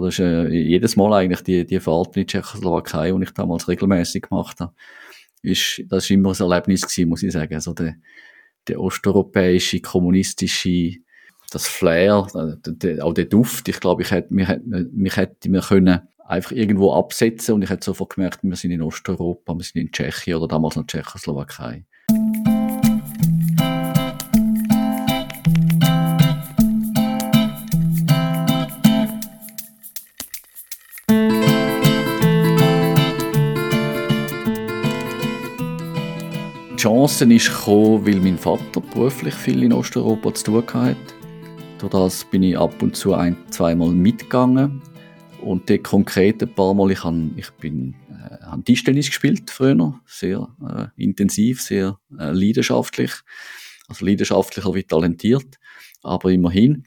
aber 0.00 0.08
das 0.08 0.14
ist 0.14 0.20
äh, 0.20 0.48
jedes 0.48 0.96
Mal 0.96 1.12
eigentlich 1.12 1.42
die, 1.42 1.66
die 1.66 1.78
Fahrt 1.78 2.16
in 2.16 2.22
die 2.22 2.26
Tschechoslowakei, 2.26 3.12
die 3.12 3.22
ich 3.22 3.30
damals 3.32 3.68
regelmäßig 3.68 4.22
gemacht 4.22 4.58
habe, 4.60 4.72
ist, 5.42 5.82
das 5.88 6.04
ist 6.04 6.10
immer 6.10 6.30
ein 6.30 6.40
Erlebnis 6.40 6.82
gewesen, 6.82 7.08
muss 7.08 7.22
ich 7.22 7.32
sagen. 7.32 7.54
Also 7.54 7.74
der, 7.74 7.96
der 8.66 8.80
osteuropäische, 8.80 9.80
kommunistische, 9.80 10.96
das 11.50 11.66
Flair, 11.66 12.26
der, 12.32 12.72
der, 12.72 13.04
auch 13.04 13.12
der 13.12 13.26
Duft, 13.26 13.68
ich 13.68 13.80
glaube, 13.80 14.02
ich 14.02 14.10
hätte, 14.10 14.32
mich, 14.32 14.48
mich 14.92 15.16
hätte 15.16 15.50
mir 15.50 15.60
können 15.60 16.00
einfach 16.24 16.52
irgendwo 16.52 16.94
absetzen 16.94 17.54
und 17.54 17.62
ich 17.62 17.70
hätte 17.70 17.84
sofort 17.84 18.14
gemerkt, 18.14 18.40
wir 18.42 18.56
sind 18.56 18.70
in 18.70 18.82
Osteuropa, 18.82 19.54
wir 19.54 19.64
sind 19.64 19.82
in 19.82 19.92
Tschechien 19.92 20.36
oder 20.36 20.48
damals 20.48 20.76
noch 20.76 20.86
Tschechoslowakei. 20.86 21.84
Chance 36.80 37.26
ist 37.30 37.54
gekommen, 37.54 38.06
weil 38.06 38.20
mein 38.20 38.38
Vater 38.38 38.80
beruflich 38.80 39.34
viel 39.34 39.64
in 39.64 39.74
Osteuropa 39.74 40.32
zu 40.32 40.44
tun 40.44 40.64
hatte. 40.72 40.96
Durch 41.78 41.92
das 41.92 42.24
bin 42.24 42.42
ich 42.42 42.56
ab 42.56 42.80
und 42.80 42.96
zu 42.96 43.12
ein, 43.12 43.36
zweimal 43.50 43.90
mitgegangen. 43.90 44.80
Und 45.42 45.68
dort 45.68 45.84
konkret 45.84 46.42
ein 46.42 46.54
paar 46.54 46.72
Mal, 46.72 46.90
ich, 46.90 47.04
han, 47.04 47.34
ich 47.36 47.48
äh, 47.62 47.92
habe 48.46 48.64
Tischtennis 48.64 49.08
gespielt 49.08 49.50
früher, 49.50 50.00
sehr 50.06 50.48
äh, 50.66 51.02
intensiv, 51.04 51.60
sehr 51.60 51.98
äh, 52.18 52.30
leidenschaftlich. 52.30 53.12
Also 53.88 54.06
leidenschaftlicher 54.06 54.74
wie 54.74 54.84
talentiert, 54.84 55.58
aber 56.02 56.30
immerhin. 56.32 56.86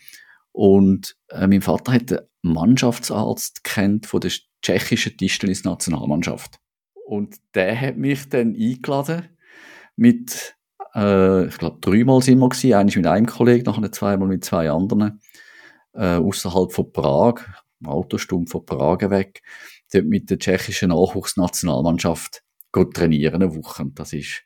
Und 0.54 1.16
äh, 1.30 1.46
mein 1.46 1.62
Vater 1.62 1.94
hat 1.94 2.12
einen 2.12 2.26
Mannschaftsarzt 2.42 3.64
kennt 3.64 4.08
von 4.08 4.22
der 4.22 4.32
tschechischen 4.64 5.18
Tischtennis-Nationalmannschaft. 5.18 6.60
Und 7.06 7.36
der 7.54 7.80
hat 7.80 7.98
mich 7.98 8.28
dann 8.30 8.56
eingeladen 8.56 9.30
mit, 9.96 10.56
äh, 10.96 11.48
ich 11.48 11.58
glaube, 11.58 11.78
dreimal 11.82 12.22
sind 12.22 12.40
wir 12.40 12.50
gewesen, 12.50 12.74
eines 12.74 12.96
mit 12.96 13.08
einem 13.08 13.26
Kollegen, 13.26 13.66
nachher 13.66 13.92
zweimal 13.92 14.28
mit 14.28 14.44
zwei 14.46 14.70
anderen, 14.70 15.22
äh, 15.94 16.18
außerhalb 16.18 16.72
von 16.72 16.92
Prag, 16.92 17.36
Autostunde 17.86 18.50
von 18.50 18.66
Prag 18.66 19.10
weg, 19.10 19.42
dort 19.92 20.06
mit 20.06 20.30
der 20.30 20.40
tschechischen 20.40 20.90
Nachwuchsnationalmannschaft 20.90 22.44
trainieren 22.94 23.44
eine 23.44 23.56
Woche. 23.56 23.86
Das 23.94 24.14
ist 24.14 24.44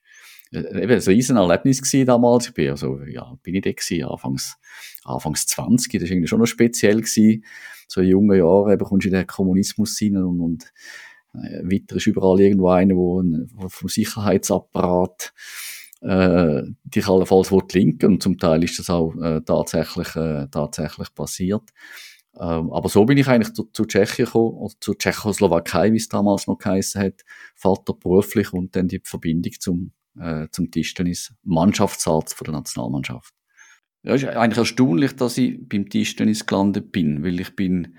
äh, 0.52 0.60
eben 0.60 0.92
ein 0.92 1.00
riesen 1.00 1.38
Erlebnis 1.38 1.82
gewesen 1.82 2.06
damals. 2.06 2.48
Ich 2.48 2.54
bin 2.54 2.70
also, 2.70 3.02
ja, 3.04 3.36
bin 3.44 3.56
ich 3.56 3.62
da 3.62 3.72
gewesen, 3.72 4.06
anfangs, 4.06 4.58
anfangs 5.04 5.46
20, 5.48 5.94
das 5.94 6.04
ist 6.04 6.12
irgendwie 6.12 6.28
schon 6.28 6.40
noch 6.40 6.46
speziell 6.46 6.98
gewesen. 6.98 7.44
So 7.88 8.02
in 8.02 8.10
jungen 8.10 8.38
Jahren 8.38 8.74
eben 8.74 8.86
kommst 8.86 9.06
du 9.06 9.10
in 9.10 9.16
den 9.16 9.28
Kommunismus 9.28 9.98
rein 10.02 10.18
und, 10.18 10.42
und 10.42 10.74
äh, 11.44 11.64
weiter 11.64 11.96
ist 11.98 12.08
überall 12.08 12.40
irgendwo 12.40 12.70
einer, 12.70 12.96
wo 12.96 13.24
vom 13.68 13.90
Sicherheitsapparat 13.90 15.34
äh, 16.02 16.62
dich 16.84 17.08
allenfalls 17.08 17.52
linken 17.74 18.14
und 18.14 18.24
zum 18.24 18.38
Teil 18.38 18.64
ist 18.64 18.80
das 18.80 18.90
auch 18.90 19.16
äh, 19.16 19.42
tatsächlich, 19.42 20.16
äh, 20.16 20.48
tatsächlich 20.52 21.14
passiert. 21.14 21.70
Ähm, 22.40 22.72
aber 22.72 22.88
so 22.90 23.06
bin 23.06 23.18
ich 23.18 23.28
eigentlich 23.28 23.54
zu, 23.54 23.64
zu 23.74 23.86
Tschechien 23.86 24.26
gekommen, 24.26 24.58
oder 24.58 24.74
zu 24.80 24.94
Tschechoslowakei, 24.94 25.92
wie 25.92 25.98
es 25.98 26.08
damals 26.08 26.46
noch 26.46 26.60
geheißen 26.60 27.02
hat, 27.02 27.24
Vater 27.56 27.94
beruflich 27.94 28.54
und 28.54 28.76
dann 28.76 28.88
die 28.88 29.02
Verbindung 29.04 29.54
zum, 29.60 29.92
äh, 30.20 30.48
zum 30.52 30.70
Tischtennis, 30.70 31.34
Mannschaftsarzt 31.44 32.36
von 32.36 32.46
der 32.46 32.54
Nationalmannschaft. 32.54 33.34
Ja, 34.04 34.14
ist 34.14 34.26
eigentlich 34.26 34.60
erstaunlich, 34.60 35.16
dass 35.16 35.38
ich 35.38 35.58
beim 35.68 35.90
Tischtennis 35.90 36.46
gelandet 36.46 36.92
bin, 36.92 37.24
weil 37.24 37.40
ich 37.40 37.56
bin 37.56 37.98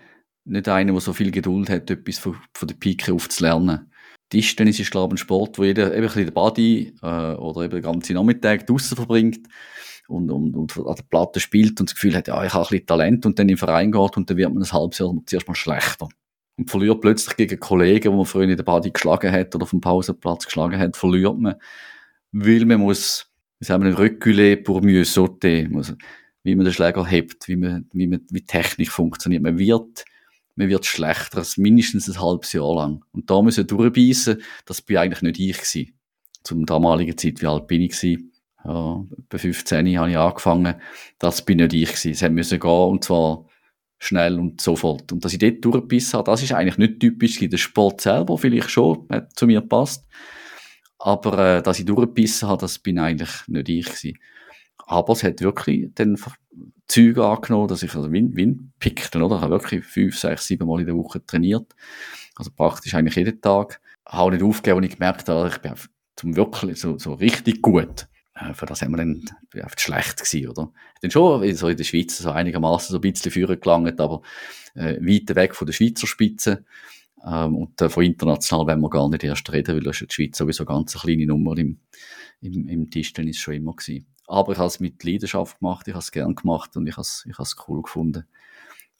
nicht 0.48 0.68
einer, 0.68 0.92
der 0.92 1.00
so 1.00 1.12
viel 1.12 1.30
Geduld 1.30 1.70
hat, 1.70 1.90
etwas 1.90 2.18
von, 2.18 2.36
von 2.54 2.68
der 2.68 2.74
Pike 2.74 3.12
auf 3.12 3.28
zu 3.28 3.44
lernen. 3.44 3.92
Tischtennis 4.30 4.78
ist, 4.78 4.90
glaube 4.90 5.14
ich, 5.14 5.20
ein 5.20 5.24
Sport, 5.24 5.58
wo 5.58 5.64
jeder 5.64 5.86
eben 5.86 5.96
ein 5.96 6.02
bisschen 6.02 6.26
den 6.26 6.34
Body 6.34 6.94
äh, 7.02 7.34
oder 7.34 7.62
eben 7.62 7.74
den 7.74 7.82
ganzen 7.82 8.14
Nachmittag 8.14 8.66
draussen 8.66 8.96
verbringt 8.96 9.46
und, 10.08 10.30
und, 10.30 10.54
und 10.54 10.76
an 10.76 10.94
der 10.94 11.02
Platte 11.04 11.40
spielt 11.40 11.80
und 11.80 11.88
das 11.88 11.94
Gefühl 11.94 12.14
hat, 12.14 12.28
ja, 12.28 12.44
ich 12.44 12.52
habe 12.52 12.64
ein 12.64 12.68
bisschen 12.68 12.86
Talent 12.86 13.26
und 13.26 13.38
dann 13.38 13.48
im 13.48 13.56
Verein 13.56 13.92
geht 13.92 14.16
und 14.16 14.28
dann 14.28 14.36
wird 14.36 14.52
man 14.52 14.62
ein 14.62 14.72
halbes 14.72 14.98
Jahr 14.98 15.14
zuerst 15.24 15.48
mal 15.48 15.54
schlechter. 15.54 16.08
Und 16.56 16.70
verliert 16.70 17.00
plötzlich 17.00 17.36
gegen 17.36 17.60
Kollegen, 17.60 18.10
die 18.10 18.16
man 18.16 18.26
früher 18.26 18.48
in 18.48 18.56
der 18.56 18.64
Body 18.64 18.90
geschlagen 18.90 19.30
hat 19.30 19.54
oder 19.54 19.66
dem 19.66 19.80
Pausenplatz 19.80 20.46
geschlagen 20.46 20.78
hat, 20.78 20.96
verliert 20.96 21.38
man, 21.38 21.54
weil 22.32 22.64
man 22.64 22.80
muss, 22.80 23.30
wie 23.60 23.66
sagen 23.66 23.84
wir, 23.84 23.98
reculer 23.98 24.56
pour 24.56 24.82
mieux 24.82 25.04
sauter, 25.04 25.68
muss, 25.68 25.94
wie 26.42 26.54
man 26.54 26.64
den 26.64 26.74
Schläger 26.74 27.06
hebt, 27.06 27.46
wie 27.48 27.56
man, 27.56 27.88
wie 27.92 28.06
man, 28.06 28.26
wie 28.30 28.44
Technik 28.44 28.90
funktioniert. 28.90 29.42
Man 29.42 29.58
wird, 29.58 30.04
man 30.58 30.68
wird 30.68 30.86
schlechter 30.86 31.44
mindestens 31.56 32.08
ein 32.08 32.20
halbes 32.20 32.52
Jahr 32.52 32.74
lang. 32.74 33.04
Und 33.12 33.30
da 33.30 33.40
müssen 33.40 33.64
durchbeissen, 33.64 34.42
das 34.66 34.82
bin 34.82 34.96
eigentlich 34.96 35.22
nicht 35.22 35.38
ich 35.38 35.56
gewesen. 35.56 35.96
Zum 36.42 36.66
damaligen 36.66 37.16
Zeit, 37.16 37.40
wie 37.40 37.46
alt 37.46 37.68
bin 37.68 37.82
ich 37.82 37.92
gewesen? 37.92 38.32
Ja, 38.64 39.04
bei 39.28 39.38
15 39.38 39.96
habe 39.96 40.10
ich 40.10 40.18
angefangen. 40.18 40.74
Das 41.20 41.44
bin 41.44 41.58
nicht 41.58 41.74
ich 41.74 41.90
gewesen. 41.90 42.10
Es 42.10 42.22
hat 42.22 42.32
müssen 42.32 42.58
gehen, 42.58 42.70
und 42.70 43.04
zwar 43.04 43.46
schnell 43.98 44.36
und 44.36 44.60
sofort. 44.60 45.12
Und 45.12 45.24
dass 45.24 45.32
ich 45.32 45.38
dort 45.38 45.64
durchgebissen 45.64 46.18
habe, 46.18 46.28
das 46.28 46.42
ist 46.42 46.52
eigentlich 46.52 46.78
nicht 46.78 46.98
typisch. 46.98 47.38
Der 47.38 47.56
Sport 47.56 48.00
selber 48.00 48.36
vielleicht 48.36 48.70
schon, 48.70 49.06
hat 49.10 49.38
zu 49.38 49.46
mir 49.46 49.60
gepasst. 49.60 50.08
Aber 50.98 51.38
äh, 51.38 51.62
dass 51.62 51.78
ich 51.78 51.84
durchgebissen 51.84 52.48
habe, 52.48 52.60
das 52.60 52.80
bin 52.80 52.98
eigentlich 52.98 53.30
nicht 53.46 53.68
ich 53.68 53.86
gewesen. 53.86 54.18
Aber 54.88 55.12
es 55.12 55.22
hat 55.22 55.42
wirklich 55.42 55.90
dann 55.94 56.16
Züge 56.86 57.26
angenommen, 57.26 57.68
dass 57.68 57.82
ich 57.82 57.94
also 57.94 58.10
Wind, 58.10 58.36
Wind 58.36 58.70
pickte, 58.78 59.22
oder? 59.22 59.36
Ich 59.36 59.42
habe 59.42 59.50
wirklich 59.50 59.84
fünf, 59.84 60.18
sechs, 60.18 60.46
sieben 60.46 60.66
Mal 60.66 60.80
in 60.80 60.86
der 60.86 60.96
Woche 60.96 61.24
trainiert. 61.24 61.74
Also 62.34 62.50
praktisch 62.50 62.94
eigentlich 62.94 63.16
jeden 63.16 63.38
Tag. 63.42 63.82
Ich 64.06 64.14
habe 64.14 64.32
nicht 64.32 64.42
aufgegeben, 64.42 64.78
und 64.78 64.84
ich 64.84 64.96
gemerkt 64.96 65.28
habe, 65.28 65.48
ich 65.48 65.58
bin 65.58 65.74
zum 66.16 66.36
wirklich 66.36 66.80
so, 66.80 66.98
so 66.98 67.12
richtig 67.12 67.60
gut. 67.60 68.08
Äh, 68.34 68.54
für 68.54 68.64
das 68.64 68.80
haben 68.80 68.92
wir 68.92 68.96
dann 68.96 69.22
einfach 69.54 69.78
schlecht 69.78 70.24
gewesen, 70.24 70.48
oder? 70.48 70.72
Dann 71.02 71.10
schon 71.10 71.54
so 71.54 71.68
in 71.68 71.76
der 71.76 71.84
Schweiz 71.84 72.16
so 72.16 72.30
einigermaßen 72.30 72.90
so 72.90 72.96
ein 72.98 73.02
bisschen 73.02 73.30
führen 73.30 73.60
gelangt, 73.60 74.00
aber 74.00 74.22
äh, 74.74 74.96
weit 75.02 75.36
weg 75.36 75.54
von 75.54 75.66
der 75.66 75.74
Schweizer 75.74 76.06
Spitze. 76.06 76.64
Ähm, 77.26 77.56
und 77.56 77.78
äh, 77.82 77.90
von 77.90 78.04
international 78.04 78.66
wollen 78.66 78.80
wir 78.80 78.88
gar 78.88 79.10
nicht 79.10 79.22
erst 79.22 79.52
reden, 79.52 79.76
weil 79.76 79.82
das 79.82 80.00
ist 80.00 80.12
die 80.12 80.14
Schweiz 80.14 80.38
sowieso 80.38 80.64
ganz 80.64 80.96
eine 80.96 81.02
kleine 81.02 81.26
Nummer 81.26 81.58
im, 81.58 81.78
im, 82.40 82.66
im 82.68 82.90
Tischtennis 82.90 83.36
schon 83.36 83.52
immer 83.52 83.74
gewesen. 83.74 84.06
Aber 84.28 84.52
ich 84.52 84.58
habe 84.58 84.68
es 84.68 84.80
mit 84.80 85.02
Leidenschaft 85.02 85.58
gemacht, 85.58 85.88
ich 85.88 85.94
habe 85.94 86.02
es 86.02 86.12
gern 86.12 86.34
gemacht 86.34 86.76
und 86.76 86.86
ich 86.86 86.94
habe 86.94 87.02
es, 87.02 87.24
ich 87.26 87.34
habe 87.34 87.42
es 87.42 87.56
cool 87.66 87.82
gefunden. 87.82 88.24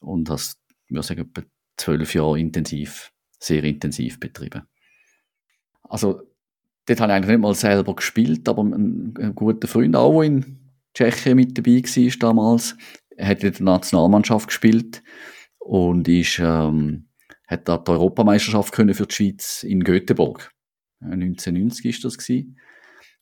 Und 0.01 0.29
habe 0.29 0.37
es, 0.37 0.59
würde 0.89 1.07
sagen, 1.07 1.21
etwa 1.21 1.47
zwölf 1.77 2.15
Jahre 2.15 2.41
intensiv, 2.41 3.13
sehr 3.39 3.63
intensiv 3.65 4.19
betrieben. 4.19 4.63
Also 5.83 6.23
Dort 6.89 7.01
habe 7.01 7.13
ich 7.13 7.17
eigentlich 7.17 7.31
nicht 7.33 7.43
mal 7.43 7.55
selber 7.55 7.95
gespielt, 7.95 8.49
aber 8.49 8.63
ein, 8.63 9.13
ein 9.19 9.35
guter 9.35 9.69
Freund 9.69 9.95
auch, 9.95 10.23
der 10.23 10.23
in 10.23 10.57
Tschechien 10.95 11.37
mit 11.37 11.59
dabei 11.59 11.83
war 11.83 12.19
damals, 12.19 12.77
hat 13.21 13.45
in 13.45 13.53
der 13.53 13.63
Nationalmannschaft 13.63 14.49
gespielt 14.49 15.03
und 15.59 16.09
ist, 16.09 16.39
ähm, 16.39 17.09
hat 17.47 17.69
da 17.69 17.77
die 17.77 17.91
Europameisterschaft 17.91 18.73
können 18.73 18.95
für 18.95 19.07
die 19.07 19.15
Schweiz 19.15 19.65
in 19.65 19.85
Göteborg. 19.85 20.51
1990 21.01 21.85
ist 21.85 22.05
das 22.05 22.17
gewesen. 22.17 22.59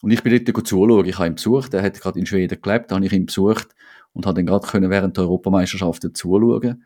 Und 0.02 0.10
ich 0.10 0.22
bin 0.22 0.44
dort 0.44 0.66
zuschauen. 0.66 1.06
Ich 1.06 1.18
habe 1.18 1.28
ihn 1.28 1.34
besucht. 1.34 1.74
Er 1.74 1.82
hat 1.82 2.00
gerade 2.00 2.18
in 2.18 2.26
Schweden 2.26 2.60
gelebt. 2.60 2.90
Da 2.90 2.96
habe 2.96 3.06
ich 3.06 3.12
ihn 3.12 3.26
besucht 3.26 3.68
und 4.12 4.26
habe 4.26 4.36
dann 4.36 4.46
gerade 4.46 4.66
können 4.66 4.90
während 4.90 5.16
der 5.16 5.24
Europameisterschaft 5.24 6.02
zuschauen. 6.16 6.84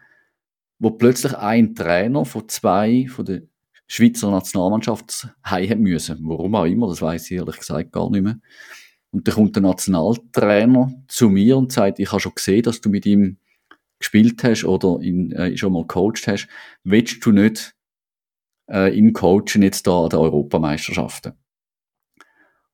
Wo 0.78 0.90
plötzlich 0.92 1.36
ein 1.36 1.74
Trainer 1.74 2.24
von 2.24 2.48
zwei 2.48 3.06
von 3.08 3.24
den 3.24 3.50
Schweizer 3.86 4.30
Nationalmannschaft 4.30 5.28
heim 5.44 5.80
müssen. 5.80 6.18
Warum 6.22 6.54
auch 6.54 6.64
immer, 6.64 6.88
das 6.88 7.02
weiß 7.02 7.30
ich 7.30 7.36
ehrlich 7.36 7.58
gesagt 7.58 7.92
gar 7.92 8.08
nicht 8.08 8.22
mehr. 8.22 8.38
Und 9.10 9.26
dann 9.26 9.34
kommt 9.34 9.56
der 9.56 9.62
Nationaltrainer 9.62 10.92
zu 11.08 11.28
mir 11.28 11.56
und 11.56 11.72
sagt, 11.72 11.98
ich 11.98 12.10
habe 12.12 12.20
schon 12.20 12.34
gesehen, 12.34 12.62
dass 12.62 12.80
du 12.80 12.88
mit 12.88 13.04
ihm 13.04 13.38
gespielt 13.98 14.42
hast 14.44 14.64
oder 14.64 15.00
ihn 15.02 15.32
äh, 15.32 15.56
schon 15.56 15.72
mal 15.72 15.86
coacht 15.86 16.26
hast. 16.26 16.48
Willst 16.84 17.24
du 17.26 17.32
nicht 17.32 17.74
äh, 18.70 18.96
ihn 18.96 19.12
coachen 19.12 19.62
jetzt 19.62 19.86
da 19.86 20.04
an 20.04 20.10
der 20.10 20.20
Europameisterschaften? 20.20 21.32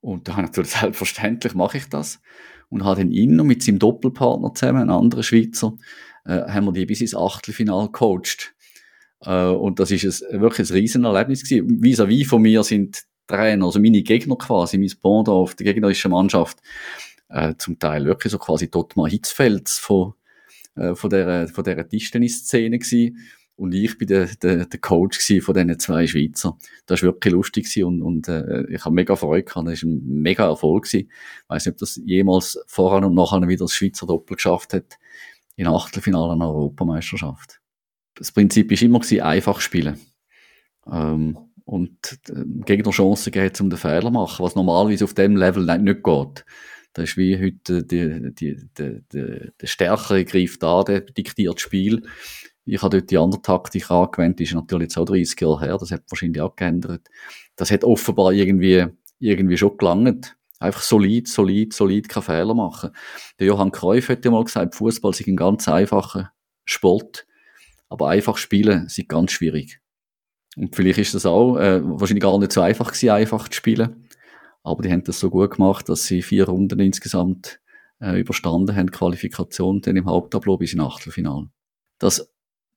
Und 0.06 0.28
da 0.28 0.36
natürlich 0.40 0.70
selbstverständlich 0.70 1.54
mache 1.54 1.78
ich 1.78 1.88
das 1.88 2.20
und 2.68 2.84
habe 2.84 3.02
ihn 3.02 3.40
und 3.40 3.46
mit 3.46 3.62
seinem 3.62 3.80
Doppelpartner 3.80 4.54
zusammen, 4.54 4.82
einen 4.82 4.90
anderen 4.90 5.24
Schweizer, 5.24 5.76
äh, 6.24 6.42
haben 6.42 6.66
wir 6.66 6.72
die 6.72 6.86
bis 6.86 7.00
ins 7.00 7.16
Achtelfinal 7.16 7.88
coacht. 7.90 8.54
Äh, 9.22 9.46
und 9.46 9.80
das 9.80 9.90
ist 9.90 10.22
ein, 10.22 10.40
wirklich 10.40 10.70
ein 10.70 10.74
Riesenerlebnis 10.74 11.42
gewesen. 11.42 11.82
Vis-à-vis 11.82 12.24
-vis 12.24 12.28
von 12.28 12.42
mir 12.42 12.62
sind 12.62 13.02
Trainer, 13.26 13.66
also 13.66 13.80
meine 13.80 14.02
Gegner 14.02 14.36
quasi, 14.36 14.78
mein 14.78 14.92
Pendant 15.02 15.28
auf 15.28 15.56
der 15.56 15.64
gegnerischen 15.64 16.12
Mannschaft, 16.12 16.58
äh, 17.28 17.54
zum 17.58 17.80
Teil 17.80 18.04
wirklich 18.04 18.30
so 18.30 18.38
quasi 18.38 18.70
Dotmar 18.70 19.08
Hitzfelds 19.08 19.78
von, 19.78 20.14
äh, 20.76 20.94
von 20.94 21.10
der, 21.10 21.48
von 21.48 21.64
der 21.64 21.88
Tischtennis-Szene 21.88 22.78
gewesen. 22.78 23.18
Und 23.56 23.72
ich 23.72 23.96
bin 23.96 24.08
der, 24.08 24.26
der, 24.26 24.66
der 24.66 24.80
Coach 24.80 25.18
von 25.42 25.54
diesen 25.54 25.78
zwei 25.78 26.06
Schweizer. 26.06 26.58
Das 26.84 27.02
war 27.02 27.08
wirklich 27.08 27.32
lustig 27.32 27.82
und, 27.82 28.02
und 28.02 28.28
äh, 28.28 28.66
ich 28.68 28.84
habe 28.84 28.94
mega 28.94 29.16
Freude 29.16 29.44
gehabt. 29.44 29.66
Das 29.66 29.82
war 29.82 29.90
ein 29.90 30.02
mega 30.04 30.46
Erfolg 30.46 30.84
gewesen. 30.84 31.08
Ich 31.08 31.48
weiss 31.48 31.64
nicht, 31.64 31.72
ob 31.74 31.78
das 31.78 32.00
jemals 32.04 32.62
voran 32.66 33.04
und 33.04 33.14
nachher 33.14 33.48
wieder 33.48 33.64
das 33.64 33.74
Schweizer 33.74 34.06
Doppel 34.06 34.36
geschafft 34.36 34.74
hat 34.74 34.98
in 35.56 35.66
Achtelfinale 35.66 36.34
einer 36.34 36.50
Europameisterschaft. 36.50 37.60
das 38.14 38.30
Prinzip 38.30 38.70
ist 38.72 38.82
immer 38.82 39.00
gewesen, 39.00 39.22
einfach 39.22 39.60
spielen. 39.60 39.98
Ähm, 40.90 41.38
und 41.64 42.18
äh, 42.28 42.44
Gegner 42.64 42.92
Chancen 42.92 43.32
geben, 43.32 43.54
um 43.60 43.70
den 43.70 43.78
Fehler 43.78 44.02
zu 44.02 44.10
machen, 44.10 44.44
was 44.44 44.54
normalerweise 44.54 45.04
auf 45.04 45.14
dem 45.14 45.36
Level 45.36 45.64
nicht, 45.64 45.80
nicht 45.80 46.02
geht. 46.04 46.44
Das 46.92 47.10
ist 47.10 47.16
wie 47.16 47.36
heute 47.38 47.84
die, 47.84 48.32
die, 48.34 48.68
die, 48.78 49.02
die, 49.12 49.50
der 49.60 49.66
Stärkere 49.66 50.24
greift 50.24 50.62
an, 50.64 50.84
der 50.84 51.00
diktiert 51.00 51.54
das 51.54 51.62
Spiel. 51.62 52.02
Ich 52.66 52.82
habe 52.82 52.98
dort 52.98 53.10
die 53.10 53.16
andere 53.16 53.40
Taktik 53.40 53.90
angewendet, 53.90 54.40
ist 54.40 54.54
natürlich 54.54 54.86
jetzt 54.86 54.98
auch 54.98 55.04
30 55.04 55.40
Jahre 55.40 55.60
her, 55.60 55.78
das 55.78 55.92
hat 55.92 56.02
wahrscheinlich 56.10 56.42
auch 56.42 56.56
geändert. 56.56 57.08
Das 57.54 57.70
hat 57.70 57.84
offenbar 57.84 58.32
irgendwie, 58.32 58.86
irgendwie 59.20 59.56
schon 59.56 59.76
gelangt. 59.78 60.36
Einfach 60.58 60.82
solid, 60.82 61.28
solid, 61.28 61.72
solid, 61.72 62.08
keine 62.08 62.24
Fehler 62.24 62.54
machen. 62.54 62.90
Der 63.38 63.46
Johann 63.46 63.70
Cruyff 63.70 64.08
hat 64.08 64.24
ja 64.24 64.30
mal 64.30 64.42
gesagt, 64.42 64.74
Fußball 64.74 65.12
ist 65.12 65.26
ein 65.26 65.36
ganz 65.36 65.68
einfacher 65.68 66.32
Sport, 66.64 67.26
aber 67.88 68.08
einfach 68.08 68.36
spielen 68.36 68.86
ist 68.86 69.08
ganz 69.08 69.32
schwierig. 69.32 69.80
Und 70.56 70.74
vielleicht 70.74 70.98
ist 70.98 71.14
das 71.14 71.26
auch 71.26 71.56
äh, 71.58 71.80
wahrscheinlich 71.84 72.22
gar 72.22 72.36
nicht 72.38 72.52
so 72.52 72.62
einfach 72.62 72.88
gewesen, 72.88 73.10
einfach 73.10 73.48
zu 73.48 73.56
spielen. 73.56 74.08
Aber 74.64 74.82
die 74.82 74.90
haben 74.90 75.04
das 75.04 75.20
so 75.20 75.30
gut 75.30 75.52
gemacht, 75.52 75.88
dass 75.88 76.06
sie 76.06 76.22
vier 76.22 76.46
Runden 76.46 76.80
insgesamt 76.80 77.60
äh, 78.00 78.18
überstanden 78.18 78.74
haben, 78.74 78.90
Qualifikation, 78.90 79.80
dann 79.82 79.96
im 79.96 80.06
Haupttableau 80.06 80.56
bis 80.56 80.72
in 80.72 80.80
Achtelfinale. 80.80 81.50
Das 81.98 82.34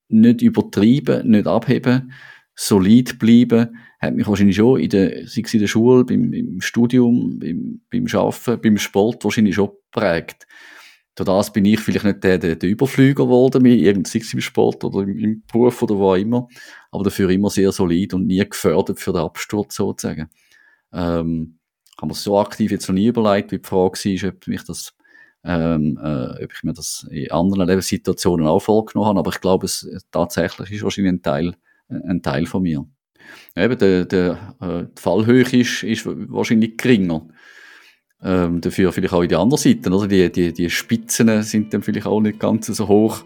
nicht 0.09 0.41
übertreiben, 0.41 1.29
nicht 1.29 1.47
abheben, 1.47 2.11
solid 2.55 3.19
bleiben, 3.19 3.77
hat 3.99 4.15
mich 4.15 4.27
wahrscheinlich 4.27 4.55
schon 4.55 4.79
in 4.79 4.89
der, 4.89 5.27
sei 5.27 5.41
es 5.43 5.53
in 5.53 5.59
der 5.59 5.67
Schule, 5.67 6.03
beim, 6.03 6.33
im 6.33 6.61
Studium, 6.61 7.39
beim, 7.39 7.81
beim 7.89 8.05
Arbeiten, 8.13 8.61
beim 8.61 8.77
Sport 8.77 9.23
wahrscheinlich 9.23 9.55
schon 9.55 9.71
geprägt. 9.91 10.47
Durch 11.15 11.25
das 11.25 11.51
bin 11.51 11.65
ich 11.65 11.79
vielleicht 11.79 12.05
nicht 12.05 12.23
der, 12.23 12.37
der, 12.37 12.55
der 12.55 12.69
Überflüger 12.69 13.25
geworden, 13.25 14.05
sei 14.05 14.19
es 14.19 14.33
im 14.33 14.41
Sport 14.41 14.83
oder 14.83 15.01
im, 15.01 15.17
im 15.17 15.43
Beruf 15.51 15.81
oder 15.83 15.97
wo 15.97 16.11
auch 16.11 16.15
immer, 16.15 16.47
aber 16.91 17.03
dafür 17.03 17.29
immer 17.29 17.49
sehr 17.49 17.71
solid 17.71 18.13
und 18.13 18.27
nie 18.27 18.47
gefördert 18.47 18.99
für 18.99 19.11
den 19.11 19.21
Absturz 19.21 19.75
sozusagen. 19.75 20.29
Ähm, 20.93 21.59
habe 21.97 22.07
mir 22.07 22.13
so 22.13 22.39
aktiv 22.39 22.71
jetzt 22.71 22.87
noch 22.87 22.95
nie 22.95 23.07
überlegt, 23.07 23.51
wie 23.51 23.59
die 23.59 23.67
Frage 23.67 23.99
war, 23.99 24.29
ob 24.29 24.47
mich 24.47 24.63
das 24.63 24.93
ähm, 25.43 25.99
äh, 26.01 26.43
ob 26.43 26.53
ich 26.53 26.63
mir 26.63 26.73
das 26.73 27.07
in 27.09 27.31
anderen 27.31 27.67
Lebenssituationen 27.67 28.47
auch 28.47 28.59
vorgenommen 28.59 29.09
habe, 29.09 29.19
aber 29.19 29.31
ich 29.31 29.41
glaube, 29.41 29.65
es 29.65 29.87
tatsächlich 30.11 30.71
ist 30.71 30.83
wahrscheinlich 30.83 31.13
ein 31.13 31.21
Teil, 31.21 31.55
ein 31.89 32.21
Teil 32.21 32.45
von 32.45 32.63
mir. 32.63 32.85
Eben, 33.55 33.77
der, 33.77 34.05
der, 34.05 34.55
äh, 34.61 34.83
die 34.97 35.01
Fallhöhe 35.01 35.43
ist, 35.43 35.83
ist 35.83 36.05
wahrscheinlich 36.05 36.77
geringer. 36.77 37.27
Ähm, 38.21 38.59
dafür 38.59 38.91
vielleicht 38.91 39.13
auch 39.13 39.21
in 39.21 39.29
die 39.29 39.35
andere 39.35 39.59
Seite, 39.59 39.89
oder? 39.91 40.07
Die, 40.07 40.29
die, 40.29 40.51
die 40.51 40.69
Spitzen 40.69 41.41
sind 41.43 41.73
dann 41.73 41.81
vielleicht 41.81 42.07
auch 42.07 42.19
nicht 42.19 42.39
ganz 42.39 42.67
so 42.67 42.87
hoch, 42.87 43.23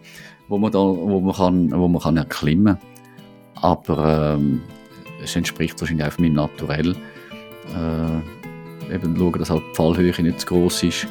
wo 0.48 0.60
man 0.60 0.72
da, 0.72 0.80
wo 0.80 1.20
man 1.20 1.34
kann, 1.34 1.72
wo 1.72 1.88
man 1.88 2.02
kann 2.02 2.18
erklimmen. 2.18 2.78
Aber, 3.56 4.36
ähm, 4.36 4.62
es 5.24 5.36
entspricht 5.36 5.80
wahrscheinlich 5.80 6.06
einfach 6.06 6.20
meinem 6.20 6.34
Naturell. 6.34 6.96
Äh, 7.76 8.94
eben 8.94 9.16
schauen, 9.18 9.40
dass 9.40 9.50
halt 9.50 9.64
die 9.72 9.76
Fallhöhe 9.76 10.22
nicht 10.22 10.42
zu 10.42 10.48
groß 10.48 10.84
ist. 10.84 11.08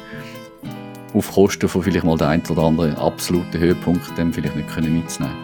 Auf 1.13 1.31
Kosten 1.31 1.69
von 1.69 1.83
vielleicht 1.83 2.05
mal 2.05 2.17
der 2.17 2.29
ein 2.29 2.41
oder 2.49 2.63
andere 2.63 2.97
absoluten 2.97 3.59
Höhepunkt, 3.59 4.17
dem 4.17 4.33
vielleicht 4.33 4.55
nicht 4.55 4.67
können 4.67 4.97
mitzunehmen. 4.97 5.37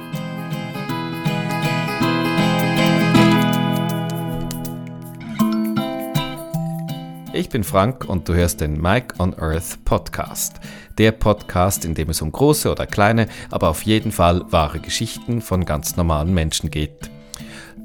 Ich 7.33 7.49
bin 7.49 7.63
Frank 7.63 8.05
und 8.09 8.27
du 8.27 8.33
hörst 8.33 8.61
den 8.61 8.81
Mike 8.81 9.15
on 9.19 9.33
Earth 9.39 9.85
Podcast. 9.85 10.59
Der 10.97 11.11
Podcast, 11.11 11.85
in 11.85 11.93
dem 11.93 12.09
es 12.09 12.21
um 12.21 12.31
große 12.31 12.71
oder 12.71 12.87
kleine, 12.87 13.27
aber 13.51 13.69
auf 13.69 13.83
jeden 13.83 14.11
Fall 14.11 14.43
wahre 14.51 14.79
Geschichten 14.79 15.39
von 15.39 15.65
ganz 15.65 15.95
normalen 15.95 16.33
Menschen 16.33 16.71
geht. 16.71 17.11